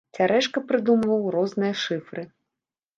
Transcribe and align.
Цярэшка 0.17 0.63
прыдумваў 0.71 1.21
розныя 1.37 1.73
шыфры. 1.85 2.29